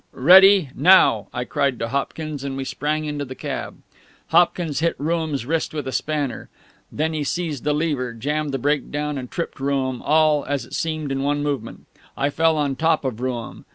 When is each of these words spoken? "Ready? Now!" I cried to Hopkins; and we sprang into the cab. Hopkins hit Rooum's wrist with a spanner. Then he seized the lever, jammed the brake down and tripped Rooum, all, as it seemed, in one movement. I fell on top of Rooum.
"Ready? 0.13 0.71
Now!" 0.73 1.27
I 1.31 1.43
cried 1.45 1.77
to 1.77 1.89
Hopkins; 1.89 2.43
and 2.43 2.57
we 2.57 2.63
sprang 2.65 3.05
into 3.05 3.23
the 3.23 3.35
cab. 3.35 3.83
Hopkins 4.29 4.79
hit 4.79 4.95
Rooum's 4.97 5.45
wrist 5.45 5.75
with 5.75 5.87
a 5.87 5.91
spanner. 5.91 6.49
Then 6.91 7.13
he 7.13 7.23
seized 7.23 7.65
the 7.65 7.73
lever, 7.75 8.11
jammed 8.15 8.51
the 8.51 8.57
brake 8.57 8.89
down 8.89 9.19
and 9.19 9.29
tripped 9.29 9.59
Rooum, 9.59 10.01
all, 10.01 10.43
as 10.45 10.65
it 10.65 10.73
seemed, 10.73 11.11
in 11.11 11.21
one 11.21 11.43
movement. 11.43 11.85
I 12.17 12.31
fell 12.31 12.57
on 12.57 12.77
top 12.77 13.05
of 13.05 13.21
Rooum. 13.21 13.65